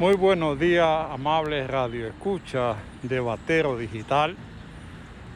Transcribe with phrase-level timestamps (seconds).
[0.00, 4.34] Muy buenos días, amables Radio Escucha de Batero Digital.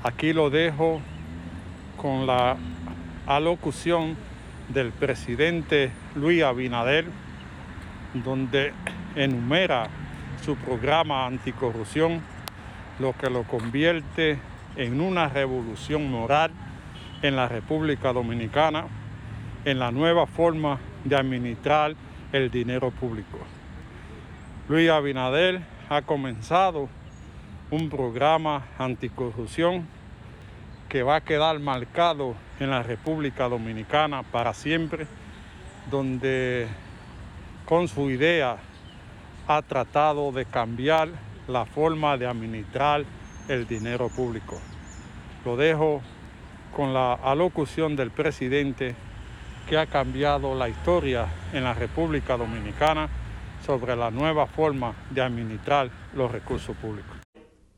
[0.02, 1.02] Aquí lo dejo
[1.98, 2.56] con la
[3.26, 4.16] alocución
[4.70, 7.04] del presidente Luis Abinader,
[8.14, 8.72] donde
[9.14, 9.88] enumera
[10.42, 12.22] su programa anticorrupción,
[13.00, 14.38] lo que lo convierte
[14.76, 16.52] en una revolución moral
[17.20, 18.86] en la República Dominicana,
[19.66, 21.94] en la nueva forma de administrar
[22.32, 23.40] el dinero público.
[24.66, 25.60] Luis Abinader
[25.90, 26.88] ha comenzado
[27.70, 29.86] un programa anticorrupción
[30.88, 35.06] que va a quedar marcado en la República Dominicana para siempre,
[35.90, 36.66] donde
[37.66, 38.56] con su idea
[39.48, 41.10] ha tratado de cambiar
[41.46, 43.04] la forma de administrar
[43.48, 44.58] el dinero público.
[45.44, 46.00] Lo dejo
[46.74, 48.94] con la alocución del presidente
[49.68, 53.10] que ha cambiado la historia en la República Dominicana
[53.64, 57.16] sobre la nueva forma de administrar los recursos públicos.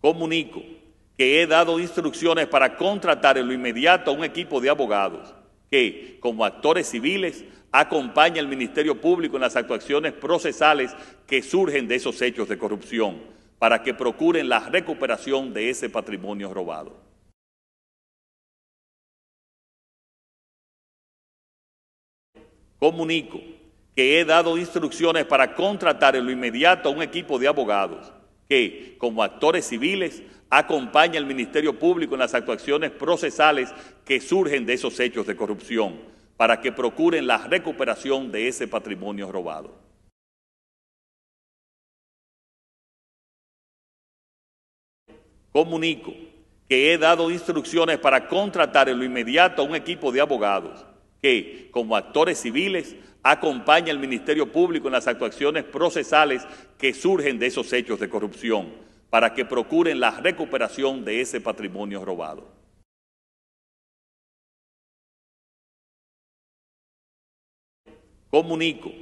[0.01, 0.63] Comunico
[1.17, 5.35] que he dado instrucciones para contratar en lo inmediato a un equipo de abogados
[5.71, 10.95] que, como actores civiles, acompaña al Ministerio Público en las actuaciones procesales
[11.27, 13.21] que surgen de esos hechos de corrupción,
[13.59, 16.95] para que procuren la recuperación de ese patrimonio robado.
[22.79, 23.41] Comunico
[23.97, 28.13] que he dado instrucciones para contratar en lo inmediato a un equipo de abogados
[28.47, 33.75] que, como actores civiles, acompaña al Ministerio Público en las actuaciones procesales
[34.05, 35.99] que surgen de esos hechos de corrupción,
[36.37, 39.75] para que procuren la recuperación de ese patrimonio robado.
[45.51, 46.13] Comunico
[46.69, 50.85] que he dado instrucciones para contratar en lo inmediato a un equipo de abogados
[51.27, 56.47] que, como actores civiles, acompaña al Ministerio Público en las actuaciones procesales
[56.79, 58.73] que surgen de esos hechos de corrupción,
[59.11, 62.47] para que procuren la recuperación de ese patrimonio robado.
[68.31, 68.93] Comunico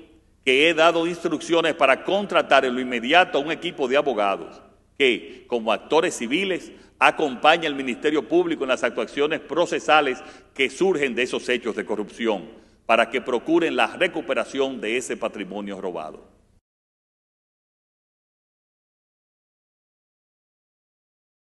[0.46, 4.62] que he dado instrucciones para contratar en lo inmediato a un equipo de abogados
[4.98, 10.22] que, como actores civiles, acompaña al Ministerio Público en las actuaciones procesales
[10.54, 12.44] que surgen de esos hechos de corrupción,
[12.86, 16.33] para que procuren la recuperación de ese patrimonio robado.